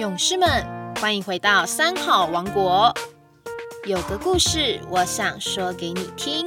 [0.00, 0.48] 勇士们，
[0.98, 2.90] 欢迎回到三好王国。
[3.86, 6.46] 有个故事，我想说给你听。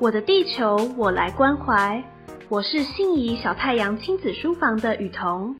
[0.00, 2.02] 我的地球，我来关怀。
[2.48, 5.54] 我是信宜小太阳亲子书房的雨桐，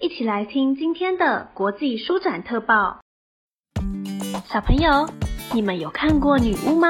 [0.00, 2.98] 一起来听今天的国际书展特报。
[4.52, 5.08] 小朋友，
[5.52, 6.88] 你们有看过女巫吗？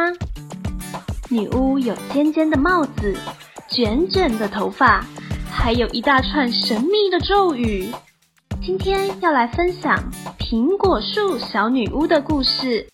[1.28, 3.14] 女巫有尖尖的帽子，
[3.68, 5.04] 卷卷的头发。
[5.56, 7.88] 还有一大串神秘的咒语。
[8.60, 9.96] 今天要来分享
[10.38, 12.86] 苹果树小女巫的故事。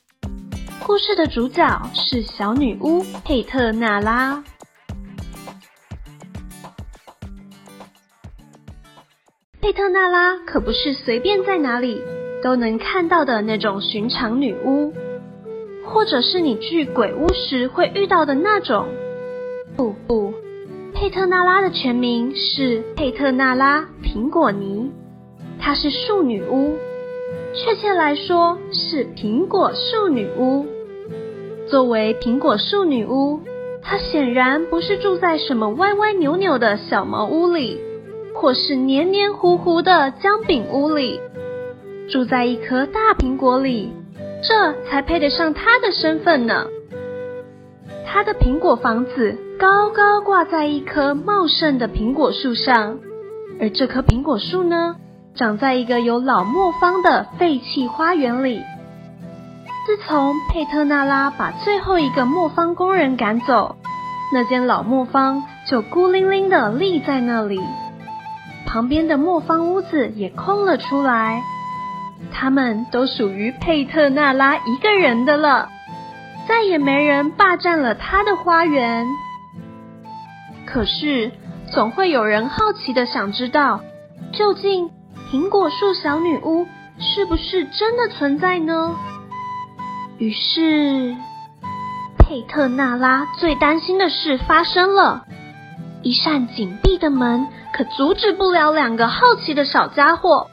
[0.87, 4.45] 故事的主角是小女巫佩特娜拉。
[9.61, 12.01] 佩特娜拉可不是随便在哪里
[12.41, 14.93] 都能看到的那种寻常女巫，
[15.85, 18.87] 或者是你去鬼屋时会遇到的那种。
[19.77, 20.30] 不不。
[21.01, 24.93] 佩特纳拉的全名是佩特纳拉·苹果尼，
[25.59, 26.77] 她是树女巫，
[27.55, 30.67] 确切来说是苹果树女巫。
[31.67, 33.41] 作为苹果树女巫，
[33.81, 37.81] 她显然不是住在什么歪歪扭扭的小茅屋里，
[38.35, 41.19] 或是黏黏糊糊的姜饼屋里，
[42.11, 43.91] 住在一颗大苹果里，
[44.43, 46.67] 这才配得上她的身份呢。
[48.05, 49.35] 她的苹果房子。
[49.61, 52.99] 高高挂在一棵茂盛的苹果树上，
[53.61, 54.97] 而这棵苹果树呢，
[55.35, 58.63] 长在一个有老磨坊的废弃花园里。
[59.87, 63.77] 自从佩特纳拉把最后一个磨坊工人赶走，
[64.33, 67.61] 那间老磨坊就孤零零的立在那里，
[68.67, 71.43] 旁边的磨坊屋子也空了出来，
[72.33, 75.69] 他们都属于佩特纳拉一个人的了，
[76.49, 79.07] 再也没人霸占了他的花园。
[80.73, 81.33] 可是，
[81.73, 83.81] 总会有人好奇的想知道，
[84.33, 84.89] 究竟
[85.31, 86.65] 苹果树小女巫
[87.01, 88.97] 是不是真的存在呢？
[90.19, 91.17] 于是，
[92.19, 95.25] 佩特纳拉最担心的事发生了：
[96.03, 100.49] 一扇紧闭的门可阻止不了两个好奇的小家伙。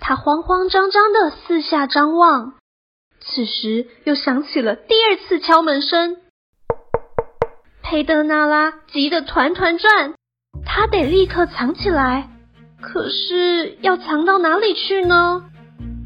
[0.00, 2.54] 他慌慌张张的四下张望，
[3.20, 6.16] 此时又响起了第二次敲门声。
[7.92, 10.14] 佩德纳拉急得团团转，
[10.64, 12.30] 他得立刻藏起来。
[12.80, 15.44] 可是要藏到哪里去呢？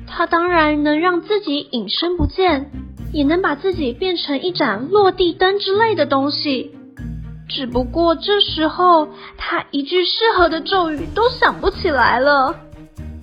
[0.05, 2.73] 他当然能让自己隐身不见，
[3.13, 6.75] 也能把自己变成一盏落地灯之类的东西。
[7.49, 9.09] 只不过这时候
[9.39, 12.53] 他一句适合的咒语都想不起来了。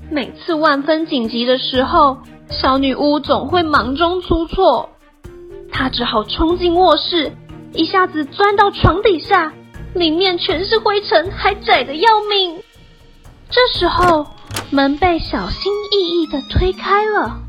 [0.09, 2.17] 每次万分紧急的时候，
[2.49, 4.89] 小女巫总会忙中出错，
[5.69, 7.33] 她只好冲进卧室。
[7.73, 9.51] 一下子钻到床底下，
[9.95, 12.61] 里面全是灰尘，还窄的要命。
[13.49, 14.27] 这时候，
[14.69, 17.39] 门被小心翼翼的推开了，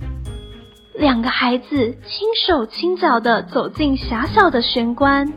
[0.95, 5.31] 两个孩子轻手轻脚的走进狭小的玄关。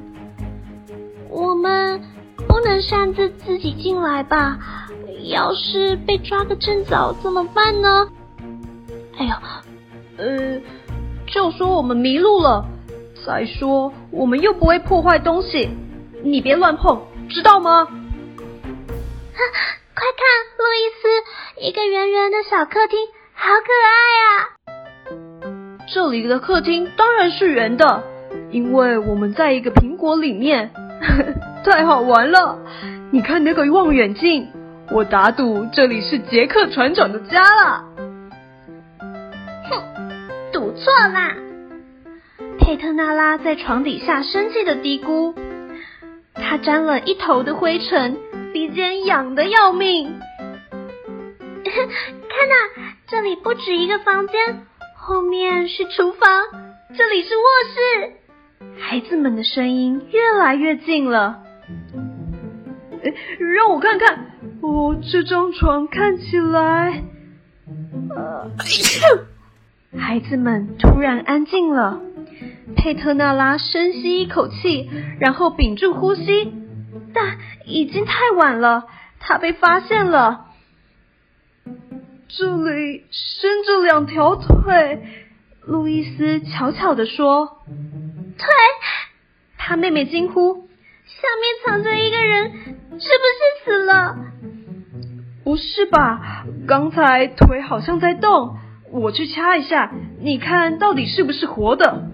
[1.29, 2.01] 我们
[2.47, 4.57] 不能擅自自己进来吧？
[5.25, 8.07] 要是被抓个正着怎么办呢？
[9.17, 9.41] 哎呀，
[10.17, 10.61] 呃，
[11.25, 12.65] 就说我们迷路了。
[13.27, 15.69] 再说，我们又不会破坏东西，
[16.23, 17.83] 你别乱碰，知道吗？
[17.83, 17.93] 快
[20.15, 20.23] 看，
[20.57, 22.97] 路易斯，一个圆圆的小客厅，
[23.33, 24.55] 好可爱啊！
[25.93, 28.01] 这里的客厅当然是圆的，
[28.49, 30.71] 因为我们在一个苹果里面，
[31.65, 32.57] 太好玩了！
[33.11, 34.47] 你看那个望远镜，
[34.89, 37.83] 我打赌这里是杰克船长的家了。
[39.69, 39.83] 哼，
[40.53, 41.35] 赌错啦！
[42.67, 45.33] 佩特娜拉在床底下生气的嘀咕，
[46.33, 48.17] 他沾了一头的灰尘，
[48.51, 50.19] 鼻尖痒得要命。
[51.63, 54.65] 看呐，这里不止一个房间，
[54.97, 56.43] 后面是厨房，
[56.93, 58.75] 这里是卧室。
[58.77, 61.41] 孩子们的声音越来越近了。
[63.01, 64.25] 哎，让我看看，
[64.61, 67.01] 哦，这张床看起来……
[68.13, 68.51] 呃，
[69.97, 72.01] 孩子们突然安静了。
[72.77, 74.89] 佩特纳拉深吸一口气，
[75.19, 76.53] 然后屏住呼吸，
[77.13, 78.85] 但已经太晚了，
[79.19, 80.45] 他被发现了。
[82.29, 85.01] 这里伸着两条腿，
[85.65, 87.57] 路易斯悄悄地说
[88.37, 88.47] ：“腿！”
[89.57, 90.67] 他妹妹惊呼
[91.07, 94.17] ：“下面藏着一个人，是不是死了
[95.43, 96.45] ？”“不是吧？
[96.67, 98.57] 刚才腿好像在动，
[98.91, 99.91] 我去掐一下，
[100.21, 102.11] 你看到底是不是活的？”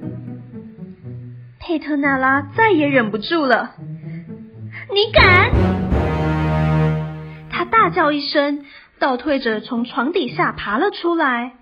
[1.66, 3.72] 佩特纳拉再也忍不住了，
[4.94, 5.50] 你敢！
[7.50, 8.66] 他大叫一声，
[9.00, 11.54] 倒退着从床底下爬了出来。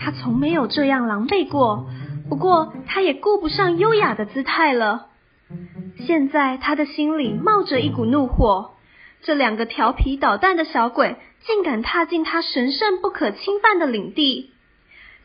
[0.00, 1.90] 他从没有这样狼狈过，
[2.30, 5.08] 不过他也顾不上优雅的姿态了。
[6.06, 8.76] 现在他的心里冒着一股怒火，
[9.22, 14.52] 这两个调皮捣蛋的小鬼竟敢踏进他神圣不可侵犯的领地。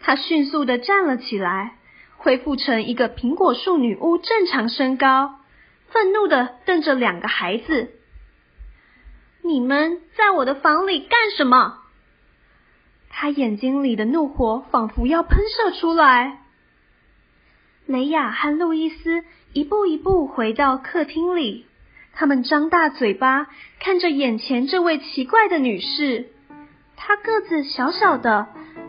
[0.02, 1.76] 他迅速的站了起来，
[2.18, 5.36] 恢复成一个苹果树女巫正常身高，
[5.90, 7.92] 愤怒的瞪着两个孩子
[9.44, 11.80] ：“你们在我的房里干什么？”
[13.10, 16.42] 他眼睛里的怒火仿佛要喷射出来。
[17.86, 19.24] 雷亚和路易斯
[19.54, 21.66] 一步一步回到客厅里，
[22.14, 23.48] 他们张大嘴巴
[23.80, 26.30] 看着眼前这位奇怪的女士。
[26.98, 28.48] 她个子小小的，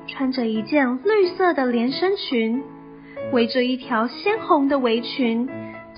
[0.08, 2.64] 穿着一件绿色的连身裙，
[3.32, 5.48] 围着一条鲜红的围裙，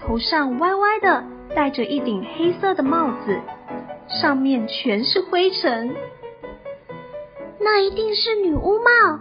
[0.00, 3.38] 头上歪歪的戴着一顶黑色的帽子，
[4.08, 5.94] 上面全是灰尘。
[7.60, 9.20] 那一定是女巫帽，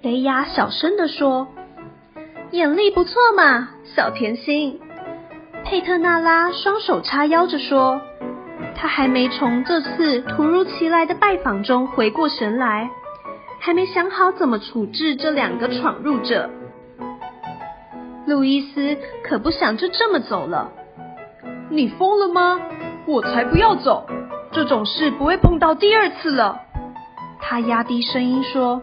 [0.00, 1.48] 雷雅小声的说
[2.52, 4.80] ：“眼力不错嘛，小甜心。”
[5.64, 8.00] 佩特纳拉双手叉腰着说
[8.76, 12.90] ：“他还没从这次突如其来的拜访中回过神来，
[13.58, 16.48] 还没想好怎么处置这两个闯入者。”
[18.26, 20.72] 路易斯可不想就这么走了。
[21.70, 22.60] 你疯了吗？
[23.06, 24.06] 我才不要走！
[24.50, 26.60] 这种事不会碰到第二次了。
[27.40, 28.80] 他压低声音说：“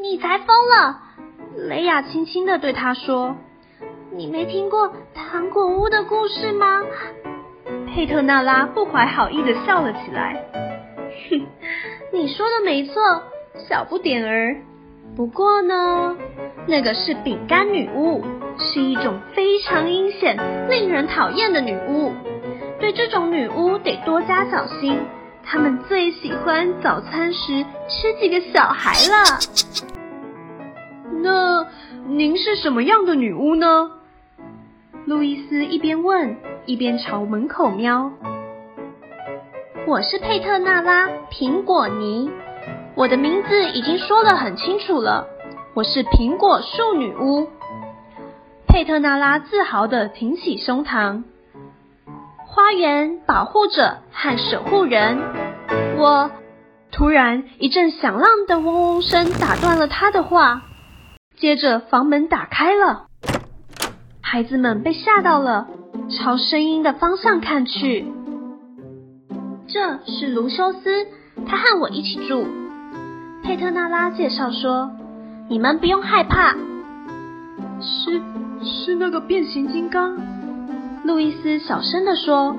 [0.00, 1.00] 你才疯了！”
[1.56, 3.34] 雷亚轻轻的对他说
[4.14, 6.82] ：“你没听过糖果屋的故事吗？”
[7.88, 10.44] 佩特纳拉不怀好意的笑了起来
[11.30, 11.46] ：“哼，
[12.12, 13.02] 你说的没错，
[13.68, 14.56] 小不点儿。
[15.16, 16.16] 不过呢，
[16.66, 18.22] 那个是饼干女巫，
[18.58, 20.36] 是一种非常阴险、
[20.68, 22.12] 令人讨厌的女巫。
[22.78, 24.98] 对这种女巫得多加小心。”
[25.50, 29.38] 她们最喜欢早餐时吃几个小孩了。
[31.22, 31.66] 那
[32.06, 33.90] 您是什么样的女巫呢？
[35.06, 38.12] 路易斯一边问，一边朝门口瞄。
[39.86, 42.30] 我是佩特纳拉苹果泥，
[42.98, 45.24] 我的名字已经说得很清楚了，
[45.72, 47.46] 我是苹果树女巫。
[48.66, 51.22] 佩特纳拉自豪地挺起胸膛。
[52.44, 55.16] 花园保护者和守护人，
[55.96, 56.28] 我
[56.90, 60.62] 突然一阵响亮的嗡嗡声打断了他的话，
[61.36, 63.06] 接着房门打开了，
[64.20, 65.68] 孩子们被吓到了，
[66.10, 68.12] 朝声音的方向看去。
[69.68, 71.06] 这是卢修斯，
[71.46, 72.44] 他和我一起住。
[73.48, 74.90] 佩特纳拉介绍说
[75.48, 76.54] ：“你们不用害怕。”
[77.80, 78.20] 是
[78.62, 80.18] 是那个变形金刚。
[81.02, 82.54] 路易斯小声地说：“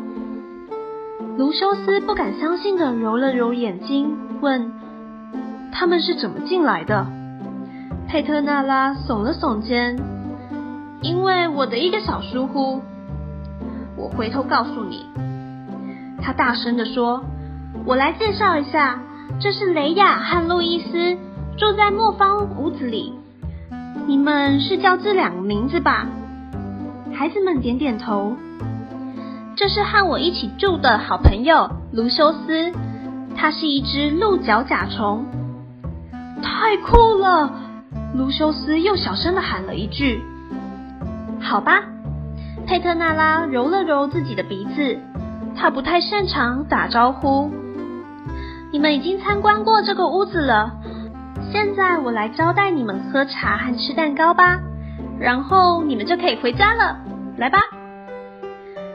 [1.38, 4.72] 卢修斯不敢相信的揉了揉眼睛，问：
[5.72, 7.06] 他们是怎么进来的？”
[8.10, 9.96] 佩特纳拉耸了耸肩
[11.04, 12.82] ：“因为我的一个小疏忽，
[13.96, 15.06] 我回头告诉你。”
[16.20, 17.24] 他大声的说
[17.86, 19.00] ：“我来介绍一下，
[19.42, 21.18] 这是雷亚和路易斯，
[21.58, 23.14] 住在磨坊屋子里。
[24.06, 26.08] 你们是叫这两个名字吧？”
[27.16, 28.36] 孩子们点点头。
[29.56, 32.74] 这是和我一起住的好朋友卢修斯，
[33.36, 35.26] 它是一只鹿角甲虫。
[36.42, 37.54] 太酷了！
[38.16, 40.22] 卢修斯又小声的喊了一句。
[41.40, 41.84] 好吧，
[42.68, 45.00] 佩特纳拉揉了揉自己的鼻子，
[45.56, 47.50] 他不太擅长打招呼。
[48.72, 50.72] 你们已经参观过这个屋子了，
[51.52, 54.60] 现在我来招待你们喝茶和吃蛋糕吧，
[55.20, 56.98] 然后你们就可以回家了。
[57.38, 57.60] 来吧，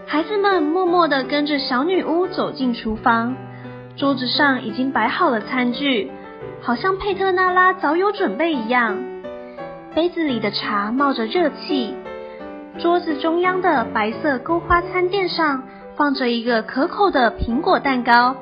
[0.06, 3.34] 孩子们默默地跟着小女巫走进厨房。
[3.96, 6.10] 桌子上已经摆好了餐具，
[6.60, 8.96] 好像佩特纳拉早有准备一样。
[9.94, 11.94] 杯子里的茶冒着热气。
[12.78, 15.62] 桌子中央的白色勾花餐垫上
[15.96, 18.36] 放着一个可口的苹果蛋糕。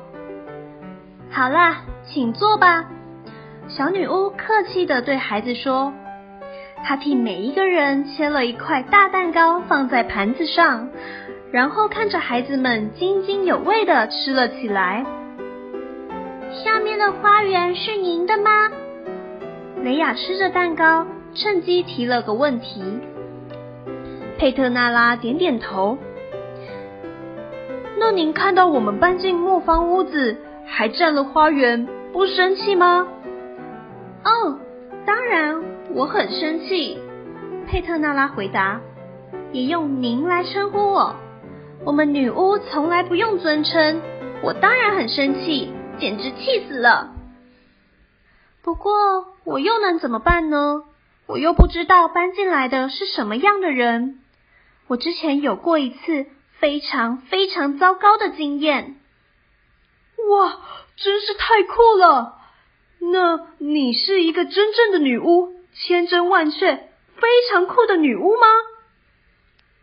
[1.35, 2.85] 好啦，请坐吧。
[3.67, 5.91] 小女巫客气地对孩子说。
[6.83, 10.87] 她替每一个人切了一块大蛋糕，放在盘子上，
[11.51, 15.03] 然后看着孩子们津津有味的吃了起来。
[16.63, 18.69] 下面的花园是您的吗？
[19.81, 22.83] 雷亚吃着蛋糕，趁机提了个问题。
[24.37, 25.97] 佩特纳拉点点头。
[27.97, 30.37] 那您看到我们搬进磨坊屋子，
[30.75, 33.07] 还占了花园，不生气吗？
[34.25, 34.59] 哦，
[35.05, 35.61] 当然。
[35.91, 36.97] 我很生气，
[37.67, 38.81] 佩特纳拉回答，
[39.51, 41.15] 也用您来称呼我。
[41.85, 44.01] 我们女巫从来不用尊称，
[44.41, 47.13] 我当然很生气，简直气死了。
[48.63, 50.81] 不过我又能怎么办呢？
[51.27, 54.17] 我又不知道搬进来的是什么样的人。
[54.87, 56.25] 我之前有过一次
[56.57, 58.95] 非常非常糟糕的经验。
[60.29, 60.59] 哇，
[60.95, 62.39] 真是太酷了！
[62.99, 68.47] 那你是一个真正的女巫，千真万确，非常酷的女巫吗？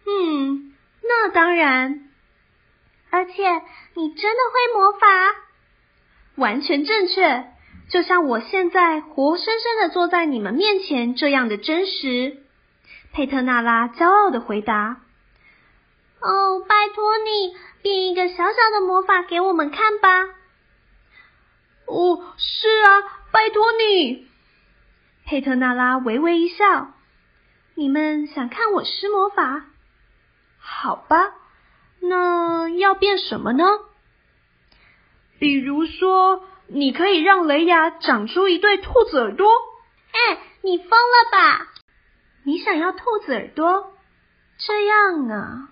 [0.06, 2.08] 嗯，那当然。
[3.10, 3.32] 而且
[3.94, 5.06] 你真的会魔法？
[6.36, 7.44] 完全正确，
[7.90, 12.38] 就像我现在活生生的坐在你们面前这样的真实。
[13.12, 15.00] 佩特纳拉骄傲的回答
[16.22, 20.08] ：“哦，拜托你变一个小小的魔法给我们看吧。”
[21.86, 24.28] 哦，是啊，拜托你。
[25.26, 26.92] 佩特纳拉微微一笑
[27.74, 29.64] ：“你们想看我施魔法？
[30.58, 31.34] 好吧，
[32.00, 33.64] 那要变什么呢？
[35.38, 39.48] 比如说，你可以让雷亚长出一对兔子耳朵。
[40.12, 41.66] 哎，你疯了吧？
[42.44, 43.94] 你想要兔子耳朵？
[44.58, 45.68] 这样啊。”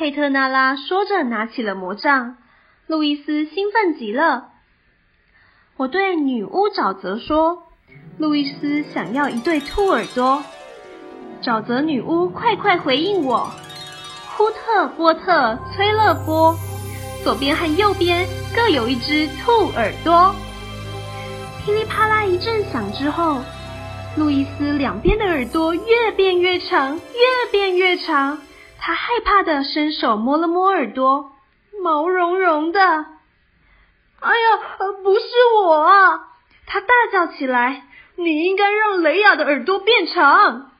[0.00, 2.38] 佩特纳拉说着，拿起了魔杖。
[2.86, 4.48] 路易斯兴奋极了。
[5.76, 7.64] 我对女巫沼泽说
[8.16, 10.42] ：“路易斯想要一对兔耳朵。”
[11.44, 13.50] 沼泽女巫快快回应我
[14.38, 16.56] ：“呼特、波特、崔勒波，
[17.22, 18.26] 左边和右边
[18.56, 20.34] 各有一只兔耳朵。”
[21.62, 23.42] 噼里啪啦一阵响之后，
[24.16, 28.38] 路易斯两边的耳朵越变越长，越变越长。
[28.80, 31.32] 他害怕的伸手摸了摸耳朵，
[31.82, 32.80] 毛茸茸的。
[32.80, 34.56] 哎呀，
[35.02, 36.28] 不是我啊！
[36.66, 37.84] 他大叫起来
[38.16, 40.72] ：“你应该让雷亚的耳朵变长。”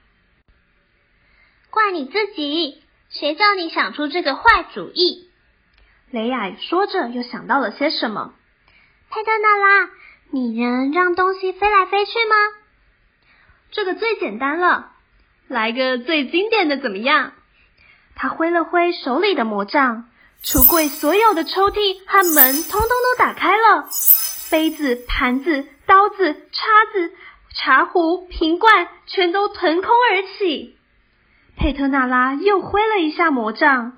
[1.71, 5.28] 怪你自己，谁叫你想出这个坏主意？
[6.11, 8.33] 雷亚说着，又想到了些什么。
[9.11, 9.90] 佩特娜拉，
[10.30, 12.37] 你能让东西飞来飞去吗？
[13.73, 14.92] 这个最简单了，
[15.49, 17.33] 来个最经典的怎么样？
[18.23, 20.05] 他挥了挥手里的魔杖。
[20.45, 23.87] 橱柜所有的抽屉和门通通都打开了，
[24.50, 27.12] 杯子、盘子、刀子、叉子、
[27.55, 30.77] 茶壶、瓶罐全都腾空而起。
[31.57, 33.93] 佩特纳拉又挥了一下魔杖，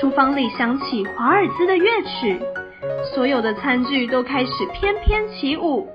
[0.00, 2.40] 厨房里响起华尔兹的乐曲，
[3.14, 5.86] 所有的餐具都开始翩翩起舞，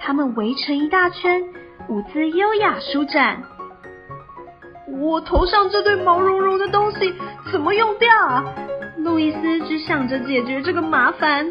[0.00, 1.44] 他们围成一大圈，
[1.88, 3.44] 舞姿优雅舒展。
[5.00, 7.14] 我头上这对毛茸茸的东西
[7.50, 8.44] 怎么用掉啊？
[8.98, 11.50] 路易斯只想着解决这个麻烦。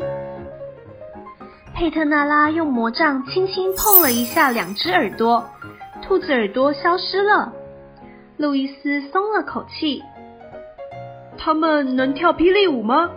[1.76, 5.44] 佩特纳拉用魔杖轻轻碰了一下两只耳朵，
[6.02, 7.52] 兔子耳朵消失了。
[8.38, 10.02] 路易斯松了口气。
[11.38, 13.10] 他们能跳霹雳舞吗？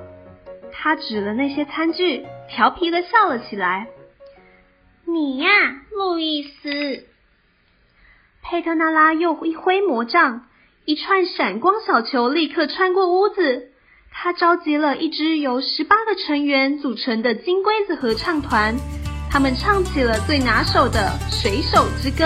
[0.73, 3.87] 他指了那些餐具，调皮的笑了起来。
[5.05, 5.49] 你呀，
[5.93, 7.05] 路易斯。
[8.49, 10.43] 佩特纳拉又一挥魔杖，
[10.85, 13.73] 一串闪光小球立刻穿过屋子。
[14.13, 18.77] 他召集了一支由十八个成员组成的金龟子合唱团，
[19.29, 21.11] 他们唱起了最拿手的
[21.43, 22.25] 《水手之歌》。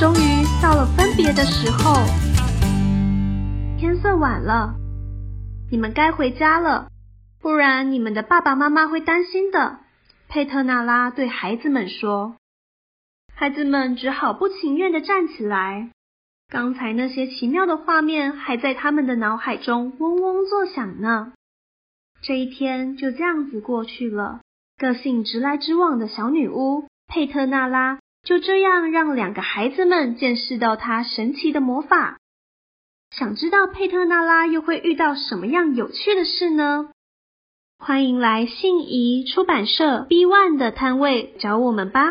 [0.00, 2.00] 终于到了分别的时候，
[3.78, 4.74] 天色晚了，
[5.70, 6.88] 你们该回家了，
[7.42, 9.80] 不然你们的爸爸妈妈会担心的。
[10.30, 12.36] 佩特纳拉对孩子们说。
[13.34, 15.90] 孩子们只好不情愿的站起来。
[16.48, 21.32] 刚才那些奇妙的画面还在他们的脑海中嗡嗡作响呢。
[22.22, 24.40] 这一天就这样子过去了。
[24.78, 32.18] 个性直来直往的小女巫佩特纳拉就这样让两个孩子们见识到她神奇的魔法。
[33.10, 36.92] 想知道佩特纳拉又会遇到什么样有趣的事呢？
[37.82, 42.10] 欢迎来信宜出版社 B One 的摊位找我们吧。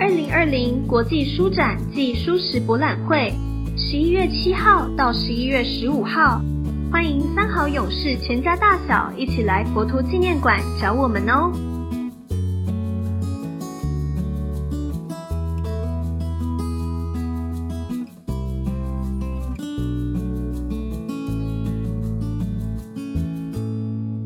[0.00, 3.34] 二零二零国际书展暨书食博览会，
[3.76, 6.40] 十一月七号到十一月十五号，
[6.90, 11.52] 欢迎三好勇士全家大小一起来佛陀纪念馆找我们哦。